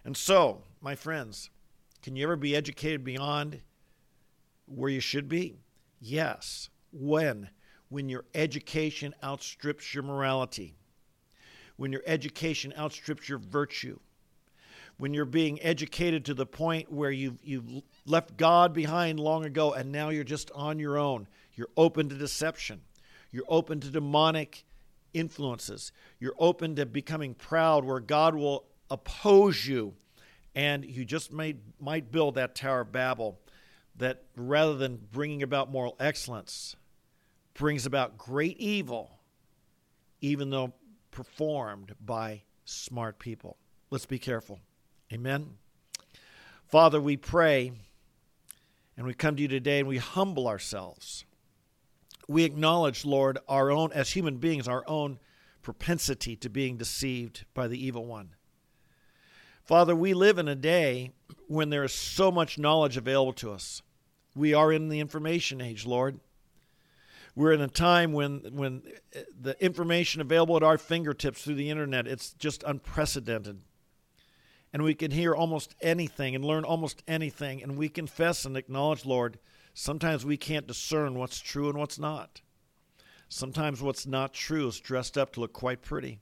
And 0.05 0.17
so, 0.17 0.63
my 0.81 0.95
friends, 0.95 1.51
can 2.03 2.17
you 2.17 2.25
ever 2.25 2.37
be 2.37 2.57
educated 2.57 3.05
beyond 3.05 3.61
where 4.67 4.91
you 4.91 5.01
should 5.01 5.29
be? 5.29 5.61
Yes. 6.01 6.71
When? 6.93 7.51
When 7.89 8.09
your 8.09 8.25
education 8.35 9.15
outstrips 9.23 9.95
your 9.95 10.03
morality. 10.03 10.77
When 11.81 11.93
your 11.93 12.03
education 12.05 12.75
outstrips 12.79 13.27
your 13.27 13.39
virtue. 13.39 13.99
When 14.99 15.15
you're 15.15 15.25
being 15.25 15.63
educated 15.63 16.27
to 16.27 16.35
the 16.35 16.45
point 16.45 16.93
where 16.93 17.11
you've, 17.11 17.39
you've 17.43 17.65
left 18.05 18.37
God 18.37 18.75
behind 18.75 19.19
long 19.19 19.47
ago 19.47 19.73
and 19.73 19.91
now 19.91 20.11
you're 20.11 20.23
just 20.23 20.51
on 20.55 20.79
your 20.79 20.99
own. 20.99 21.27
You're 21.55 21.71
open 21.79 22.11
to 22.11 22.15
deception. 22.17 22.83
You're 23.31 23.47
open 23.49 23.81
to 23.81 23.89
demonic 23.89 24.67
influences. 25.15 25.91
You're 26.19 26.35
open 26.39 26.77
to 26.77 26.85
becoming 26.85 27.33
proud 27.33 27.87
where 27.87 28.01
God 28.01 28.35
will 28.35 28.67
oppose 28.91 29.67
you 29.67 29.95
and 30.55 30.85
you 30.85 31.07
just 31.07 31.33
might, 31.33 31.57
might 31.81 32.13
build 32.13 32.35
that 32.35 32.55
Tower 32.55 32.83
of 32.83 32.93
Babel 32.93 33.41
that 33.97 34.25
rather 34.37 34.77
than 34.77 34.99
bringing 35.13 35.43
about 35.43 35.71
moral 35.71 35.97
excellence, 35.99 36.77
brings 37.55 37.87
about 37.87 38.19
great 38.19 38.59
evil, 38.59 39.19
even 40.21 40.51
though 40.51 40.75
performed 41.11 41.95
by 42.01 42.43
smart 42.65 43.19
people. 43.19 43.57
Let's 43.91 44.07
be 44.07 44.19
careful. 44.19 44.61
Amen. 45.13 45.59
Father, 46.69 47.01
we 47.01 47.17
pray 47.17 47.73
and 48.97 49.07
we 49.07 49.15
come 49.15 49.37
to 49.37 49.43
you 49.43 49.49
today 49.49 49.81
and 49.81 49.89
we 49.89 49.99
humble 49.99 50.47
ourselves. 50.47 51.25
We 52.29 52.45
acknowledge, 52.45 53.05
Lord, 53.05 53.39
our 53.49 53.73
own, 53.73 53.91
as 53.93 54.11
human 54.11 54.37
beings, 54.37 54.69
our 54.69 54.85
own 54.87 55.19
propensity 55.63 56.37
to 56.37 56.49
being 56.49 56.77
deceived 56.77 57.45
by 57.55 57.67
the 57.67 57.85
evil 57.85 58.07
one. 58.07 58.35
Father, 59.65 59.95
we 59.95 60.15
live 60.15 60.39
in 60.39 60.49
a 60.49 60.55
day 60.55 61.13
when 61.49 61.71
there 61.71 61.85
is 61.85 61.93
so 61.93 62.31
much 62.31 62.59
knowledge 62.59 62.97
available 62.97 63.33
to 63.35 63.53
us. 63.53 63.83
We 64.35 64.55
are 64.55 64.73
in 64.73 64.89
the 64.89 65.01
information 65.01 65.61
age, 65.61 65.87
Lord. 65.87 66.21
We're 67.41 67.55
in 67.55 67.63
a 67.63 67.69
time 67.69 68.13
when, 68.13 68.41
when 68.53 68.83
uh, 69.17 69.21
the 69.41 69.65
information 69.65 70.21
available 70.21 70.59
at 70.59 70.63
our 70.63 70.77
fingertips 70.77 71.43
through 71.43 71.55
the 71.55 71.71
internet, 71.71 72.07
it's 72.07 72.35
just 72.35 72.63
unprecedented. 72.65 73.63
And 74.75 74.83
we 74.83 74.95
can 74.95 75.11
hear 75.11 75.35
almost 75.35 75.75
anything 75.81 76.35
and 76.35 76.45
learn 76.45 76.65
almost 76.65 77.03
anything. 77.09 77.63
And 77.63 77.79
we 77.79 77.89
confess 77.89 78.45
and 78.45 78.59
acknowledge, 78.59 79.07
Lord, 79.07 79.39
sometimes 79.73 80.23
we 80.23 80.37
can't 80.37 80.67
discern 80.67 81.15
what's 81.15 81.41
true 81.41 81.71
and 81.71 81.79
what's 81.79 81.99
not. 81.99 82.43
Sometimes 83.31 83.81
what's 83.81 84.07
not 84.07 84.35
true 84.35 84.69
is 84.69 84.79
dressed 84.79 85.17
up 85.17 85.33
to 85.33 85.41
look 85.41 85.55
quite 85.55 85.81
pretty. 85.81 86.21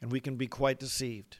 And 0.00 0.10
we 0.10 0.20
can 0.20 0.36
be 0.36 0.46
quite 0.46 0.80
deceived. 0.80 1.36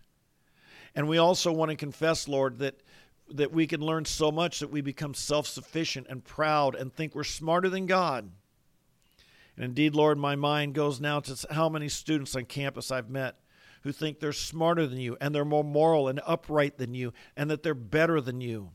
And 0.94 1.08
we 1.08 1.16
also 1.16 1.50
want 1.52 1.70
to 1.70 1.76
confess, 1.78 2.28
Lord, 2.28 2.58
that 2.58 2.82
that 3.30 3.50
we 3.50 3.66
can 3.66 3.80
learn 3.80 4.04
so 4.04 4.30
much 4.30 4.60
that 4.60 4.70
we 4.70 4.82
become 4.82 5.14
self-sufficient 5.14 6.06
and 6.10 6.22
proud 6.22 6.74
and 6.74 6.92
think 6.92 7.14
we're 7.14 7.24
smarter 7.24 7.70
than 7.70 7.86
God. 7.86 8.30
And 9.56 9.64
indeed, 9.64 9.94
Lord, 9.94 10.18
my 10.18 10.37
mind 10.37 10.75
goes 10.75 11.00
now 11.00 11.20
to 11.20 11.46
how 11.50 11.68
many 11.68 11.88
students 11.88 12.34
on 12.34 12.44
campus 12.44 12.90
I've 12.90 13.11
met 13.11 13.37
who 13.82 13.92
think 13.92 14.18
they're 14.18 14.32
smarter 14.32 14.87
than 14.87 14.99
you 14.99 15.16
and 15.20 15.34
they're 15.34 15.44
more 15.44 15.64
moral 15.64 16.08
and 16.08 16.20
upright 16.26 16.78
than 16.78 16.94
you 16.94 17.12
and 17.37 17.50
that 17.50 17.62
they're 17.62 17.75
better 17.75 18.20
than 18.20 18.40
you. 18.40 18.70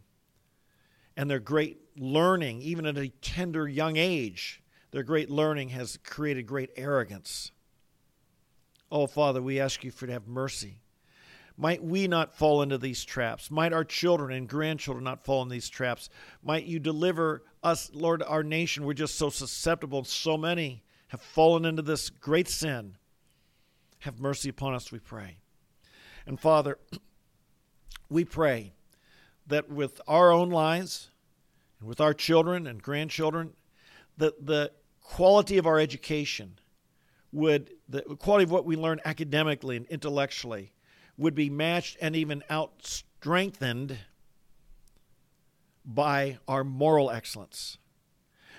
And 1.18 1.30
their 1.30 1.40
great 1.40 1.80
learning, 1.98 2.62
even 2.62 2.86
at 2.86 2.98
a 2.98 3.10
tender 3.10 3.68
young 3.68 3.98
age, 3.98 4.62
their 4.92 5.04
great 5.04 5.30
learning 5.30 5.70
has 5.70 5.98
created 6.04 6.48
great 6.48 6.70
arrogance. 6.78 7.52
Oh, 8.92 9.08
Father, 9.08 9.42
we 9.42 9.60
ask 9.60 9.84
you 9.84 9.92
for 9.92 10.08
to 10.08 10.14
have 10.14 10.28
mercy 10.28 10.82
might 11.60 11.84
we 11.84 12.08
not 12.08 12.34
fall 12.34 12.62
into 12.62 12.78
these 12.78 13.04
traps? 13.04 13.52
Might 13.52 13.74
our 13.74 13.84
children 13.84 14.32
and 14.32 14.48
grandchildren 14.48 15.04
not 15.04 15.26
fall 15.26 15.42
in 15.42 15.50
these 15.50 15.68
traps? 15.68 16.10
Might 16.42 16.64
you 16.64 16.80
deliver 16.80 17.44
us, 17.62 17.92
Lord, 17.94 18.24
our 18.24 18.44
nation? 18.44 18.86
We're 18.86 18.94
just 18.94 19.16
so 19.16 19.30
susceptible. 19.30 20.06
So 20.06 20.38
many 20.38 20.84
have 21.10 21.20
fallen 21.20 21.66
into 21.66 21.82
this 21.82 22.10
great 22.10 22.48
sin. 22.48 22.96
Have 24.00 24.22
mercy 24.22 24.48
upon 24.48 24.74
us, 24.74 24.90
we 24.90 25.00
pray. 25.00 25.40
And 26.26 26.40
Father, 26.40 26.80
we 28.10 28.24
pray 28.24 28.72
that 29.48 29.70
with 29.70 30.00
our 30.08 30.32
own 30.32 30.52
lives 30.52 31.12
and 31.82 31.90
with 31.90 32.00
our 32.00 32.14
children 32.14 32.68
and 32.68 32.82
grandchildren, 32.82 33.52
that 34.16 34.46
the 34.46 34.72
quality 35.02 35.58
of 35.58 35.68
our 35.68 35.78
education 35.78 36.58
would, 37.34 37.72
the 37.90 38.04
quality 38.04 38.46
of 38.46 38.52
what 38.52 38.64
we 38.64 38.78
learn 38.78 39.02
academically 39.04 39.76
and 39.76 39.86
intellectually 39.88 40.72
would 41.20 41.36
be 41.36 41.50
matched 41.50 41.98
and 42.02 42.16
even 42.16 42.42
out 42.50 42.72
strengthened 42.82 43.98
by 45.86 46.38
our 46.48 46.64
moral 46.64 47.12
excellence. 47.12 47.78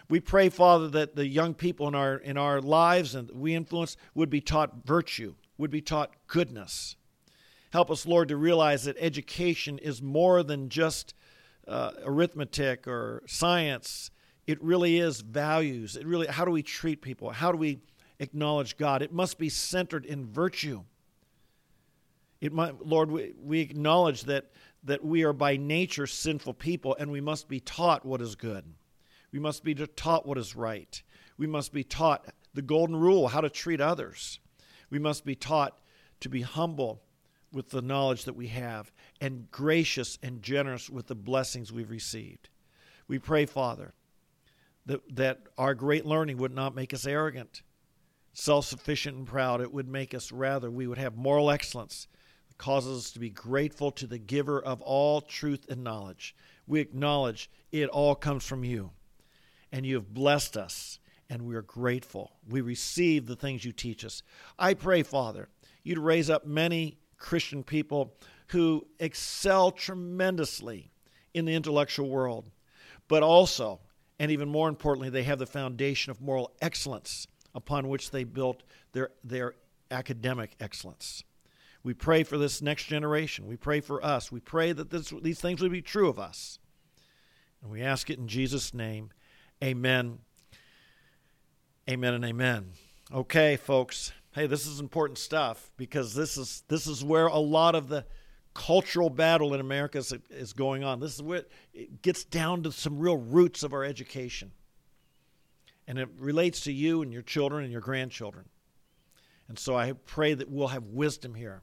We 0.09 0.21
pray, 0.21 0.49
Father, 0.51 0.89
that 0.89 1.17
the 1.17 1.27
young 1.27 1.55
people 1.55 1.89
in 1.89 1.95
our 1.95 2.17
in 2.17 2.37
our 2.37 2.61
lives 2.61 3.15
and 3.15 3.31
we 3.31 3.55
influence 3.55 3.97
would 4.15 4.29
be 4.29 4.41
taught 4.41 4.85
virtue, 4.85 5.35
would 5.57 5.71
be 5.71 5.81
taught 5.81 6.11
goodness. 6.27 6.97
Help 7.73 7.91
us, 7.91 8.05
Lord, 8.05 8.29
to 8.29 8.37
realize 8.37 8.85
that 8.85 8.97
education 8.99 9.79
is 9.79 10.03
more 10.03 10.43
than 10.43 10.69
just 10.69 11.15
uh, 11.69 11.93
arithmetic 12.05 12.89
or 12.89 13.23
science. 13.27 14.11
It 14.47 14.63
really 14.63 14.99
is 14.99 15.21
values. 15.21 15.97
It 15.97 16.05
really 16.05 16.27
how 16.27 16.45
do 16.45 16.51
we 16.51 16.65
treat 16.65 17.01
people? 17.01 17.31
How 17.31 17.53
do 17.53 17.59
we 17.59 17.79
acknowledge 18.19 18.77
God? 18.77 19.01
It 19.01 19.13
must 19.13 19.39
be 19.39 19.49
centered 19.49 20.05
in 20.05 20.27
virtue. 20.27 20.83
It 22.41 22.53
might, 22.53 22.85
Lord, 22.85 23.11
we, 23.11 23.35
we 23.39 23.61
acknowledge 23.61 24.25
that 24.25 24.51
that 24.85 25.05
we 25.05 25.25
are 25.25 25.33
by 25.33 25.57
nature 25.57 26.07
sinful 26.07 26.55
people 26.55 26.97
and 26.99 27.11
we 27.11 27.21
must 27.21 27.49
be 27.49 27.61
taught 27.61 28.05
what 28.05 28.21
is 28.21 28.35
good. 28.35 28.65
We 29.33 29.39
must 29.39 29.63
be 29.63 29.75
taught 29.75 30.27
what 30.27 30.39
is 30.39 30.57
right. 30.57 31.03
We 31.37 31.47
must 31.47 31.73
be 31.73 31.85
taught 31.85 32.27
the 32.55 32.63
golden 32.63 32.97
rule, 32.97 33.29
how 33.29 33.41
to 33.41 33.51
treat 33.51 33.81
others. 33.81 34.41
We 34.89 34.99
must 34.99 35.25
be 35.25 35.35
taught 35.35 35.79
to 36.21 36.29
be 36.29 36.43
humble 36.43 37.03
with 37.53 37.71
the 37.71 37.83
knowledge 37.83 38.25
that 38.25 38.37
we 38.37 38.49
have 38.49 38.93
and 39.21 39.51
gracious 39.51 40.19
and 40.23 40.43
generous 40.43 40.89
with 40.89 41.07
the 41.07 41.15
blessings 41.15 41.73
we've 41.73 41.91
received. 41.91 42.49
We 43.07 43.19
pray, 43.19 43.47
Father, 43.47 43.93
that, 44.87 45.01
that 45.17 45.41
our 45.59 45.75
great 45.75 46.07
learning 46.07 46.39
would 46.39 46.55
not 46.55 46.75
make 46.75 46.95
us 46.95 47.07
arrogant, 47.07 47.63
self 48.33 48.67
sufficient, 48.67 49.17
and 49.17 49.27
proud. 49.27 49.61
It 49.61 49.73
would 49.73 49.89
make 49.89 50.15
us 50.15 50.33
rather, 50.33 50.71
we 50.71 50.87
would 50.87 50.99
have 50.99 51.17
moral 51.17 51.51
excellence 51.51 52.09
causes 52.61 53.07
us 53.07 53.11
to 53.13 53.19
be 53.19 53.31
grateful 53.31 53.91
to 53.91 54.07
the 54.07 54.19
giver 54.19 54.61
of 54.61 54.83
all 54.83 55.23
truth 55.23 55.65
and 55.71 55.83
knowledge. 55.83 56.37
We 56.67 56.81
acknowledge 56.81 57.51
it 57.73 57.89
all 57.89 58.15
comes 58.15 58.47
from 58.47 58.65
you 58.65 58.91
and 59.73 59.87
you 59.87 59.95
have 59.95 60.13
blessed 60.13 60.59
us, 60.59 60.99
and 61.31 61.43
we 61.43 61.55
are 61.55 61.63
grateful. 61.63 62.33
We 62.47 62.61
receive 62.61 63.27
the 63.27 63.37
things 63.37 63.65
you 63.65 63.73
teach 63.73 64.05
us. 64.05 64.23
I 64.59 64.75
pray, 64.75 65.03
Father, 65.03 65.49
you'd 65.83 65.99
raise 65.99 66.29
up 66.29 66.47
many 66.47 66.99
Christian 67.17 67.63
people 67.63 68.15
who 68.49 68.87
excel 68.99 69.71
tremendously 69.71 70.91
in 71.33 71.47
the 71.47 71.55
intellectual 71.55 72.11
world, 72.11 72.51
but 73.09 73.23
also, 73.23 73.81
and 74.19 74.31
even 74.31 74.51
more 74.51 74.69
importantly, 74.69 75.09
they 75.09 75.23
have 75.23 75.39
the 75.39 75.47
foundation 75.47 76.11
of 76.11 76.21
moral 76.21 76.53
excellence 76.61 77.27
upon 77.55 77.89
which 77.89 78.11
they 78.11 78.25
built 78.25 78.65
their, 78.93 79.11
their 79.25 79.55
academic 79.91 80.57
excellence. 80.61 81.25
We 81.83 81.95
pray 81.95 82.25
for 82.25 82.37
this 82.37 82.61
next 82.61 82.85
generation. 82.85 83.47
We 83.47 83.57
pray 83.57 83.81
for 83.81 84.05
us. 84.05 84.31
We 84.31 84.41
pray 84.41 84.73
that 84.73 84.91
this, 84.91 85.13
these 85.23 85.41
things 85.41 85.63
would 85.63 85.73
be 85.73 85.81
true 85.83 86.09
of 86.09 86.19
us. 86.19 86.59
And 87.63 87.71
we 87.71 87.83
ask 87.83 88.11
it 88.11 88.19
in 88.19 88.29
Jesus' 88.29 88.75
name. 88.75 89.11
Amen. 89.63 90.19
Amen 91.89 92.15
and 92.15 92.25
amen. 92.25 92.73
Okay, 93.13 93.57
folks. 93.57 94.13
Hey, 94.33 94.47
this 94.47 94.67
is 94.67 94.79
important 94.79 95.19
stuff 95.19 95.73
because 95.77 96.15
this 96.15 96.37
is 96.37 96.63
this 96.69 96.87
is 96.87 97.03
where 97.03 97.27
a 97.27 97.39
lot 97.39 97.75
of 97.75 97.89
the 97.89 98.05
cultural 98.55 99.11
battle 99.11 99.55
in 99.55 99.61
America 99.61 99.99
is, 99.99 100.15
is 100.31 100.53
going 100.53 100.85
on. 100.85 101.01
This 101.01 101.15
is 101.15 101.23
where 101.23 101.45
it 101.73 102.03
gets 102.03 102.25
down 102.25 102.63
to 102.65 102.73
some 102.73 102.99
real 102.99 103.17
roots 103.17 103.63
of 103.63 103.73
our 103.73 103.85
education. 103.85 104.53
And 105.87 105.99
it 105.99 106.09
relates 106.19 106.61
to 106.61 106.73
you 106.73 107.03
and 107.03 107.13
your 107.13 107.23
children 107.23 107.65
and 107.65 107.73
your 107.73 107.81
grandchildren. 107.81 108.49
And 109.49 109.59
so 109.59 109.77
I 109.77 109.93
pray 109.93 110.35
that 110.35 110.49
we'll 110.49 110.69
have 110.69 110.85
wisdom 110.85 111.35
here 111.35 111.63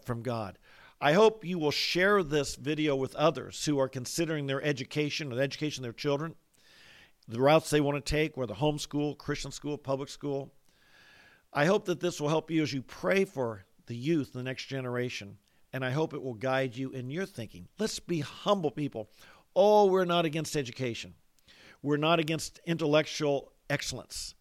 from 0.00 0.22
God. 0.22 0.58
I 1.00 1.12
hope 1.12 1.44
you 1.44 1.58
will 1.58 1.70
share 1.70 2.22
this 2.22 2.54
video 2.54 2.96
with 2.96 3.14
others 3.16 3.64
who 3.64 3.78
are 3.78 3.88
considering 3.88 4.46
their 4.46 4.62
education 4.62 5.28
the 5.30 5.36
education 5.36 5.82
of 5.82 5.86
their 5.86 5.92
children 5.92 6.36
the 7.28 7.40
routes 7.40 7.70
they 7.70 7.80
want 7.80 8.04
to 8.04 8.10
take, 8.10 8.36
whether 8.36 8.54
homeschool, 8.54 9.16
Christian 9.16 9.52
school, 9.52 9.78
public 9.78 10.08
school. 10.08 10.52
I 11.52 11.66
hope 11.66 11.84
that 11.86 12.00
this 12.00 12.20
will 12.20 12.28
help 12.28 12.50
you 12.50 12.62
as 12.62 12.72
you 12.72 12.82
pray 12.82 13.24
for 13.24 13.64
the 13.86 13.96
youth, 13.96 14.32
the 14.32 14.42
next 14.42 14.66
generation, 14.66 15.38
and 15.72 15.84
I 15.84 15.90
hope 15.90 16.14
it 16.14 16.22
will 16.22 16.34
guide 16.34 16.76
you 16.76 16.90
in 16.90 17.10
your 17.10 17.26
thinking. 17.26 17.68
Let's 17.78 17.98
be 17.98 18.20
humble 18.20 18.70
people. 18.70 19.10
Oh, 19.54 19.86
we're 19.86 20.04
not 20.04 20.24
against 20.24 20.56
education. 20.56 21.14
We're 21.82 21.96
not 21.96 22.18
against 22.18 22.60
intellectual 22.66 23.52
excellence. 23.68 24.34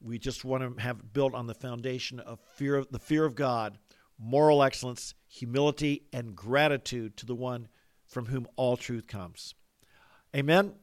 We 0.00 0.18
just 0.18 0.44
want 0.44 0.76
to 0.76 0.82
have 0.82 1.12
built 1.12 1.34
on 1.34 1.46
the 1.46 1.54
foundation 1.54 2.20
of 2.20 2.38
fear 2.54 2.76
of 2.76 2.90
the 2.90 2.98
fear 2.98 3.24
of 3.24 3.34
God, 3.34 3.78
moral 4.18 4.62
excellence, 4.62 5.14
humility, 5.28 6.02
and 6.12 6.34
gratitude 6.34 7.16
to 7.18 7.26
the 7.26 7.34
one 7.34 7.68
from 8.06 8.26
whom 8.26 8.46
all 8.56 8.76
truth 8.76 9.06
comes. 9.06 9.54
Amen. 10.34 10.74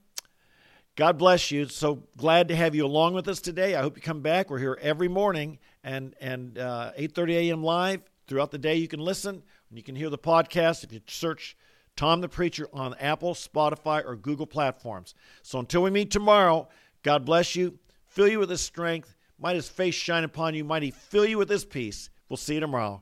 God 0.96 1.18
bless 1.18 1.50
you. 1.50 1.68
So 1.68 2.04
glad 2.18 2.50
to 2.50 2.56
have 2.56 2.76
you 2.76 2.86
along 2.86 3.16
with 3.16 3.28
us 3.28 3.42
today. 3.42 3.76
I 3.76 3.82
hope 3.82 3.96
you 3.96 4.02
come 4.02 4.22
back. 4.22 4.52
We're 4.52 4.60
here 4.60 4.78
every 4.80 5.08
morning 5.08 5.58
and 5.84 6.16
and 6.22 6.58
uh, 6.58 6.92
8:30 6.98 7.32
a.m. 7.34 7.64
live 7.64 8.02
throughout 8.28 8.52
the 8.52 8.60
day. 8.60 8.76
You 8.76 8.88
can 8.88 9.00
listen 9.00 9.42
and 9.70 9.78
you 9.78 9.84
can 9.84 9.96
hear 9.96 10.12
the 10.12 10.20
podcast 10.20 10.84
if 10.84 10.94
you 10.94 11.02
search 11.08 11.58
Tom 11.96 12.22
the 12.22 12.30
Preacher 12.30 12.68
on 12.74 12.94
Apple, 13.00 13.34
Spotify, 13.34 14.06
or 14.06 14.16
Google 14.16 14.46
platforms. 14.46 15.16
So 15.42 15.60
until 15.60 15.82
we 15.82 15.90
meet 15.90 16.12
tomorrow, 16.12 16.68
God 17.02 17.26
bless 17.26 17.56
you. 17.56 17.80
Fill 18.06 18.28
you 18.28 18.40
with 18.40 18.52
His 18.52 18.62
strength. 18.62 19.16
Might 19.40 19.56
His 19.56 19.70
face 19.70 19.96
shine 19.96 20.24
upon 20.24 20.54
you. 20.54 20.64
Might 20.64 20.84
He 20.84 20.92
fill 20.92 21.26
you 21.26 21.40
with 21.40 21.50
His 21.50 21.66
peace. 21.66 22.12
We'll 22.30 22.38
see 22.38 22.56
you 22.56 22.60
tomorrow. 22.60 23.02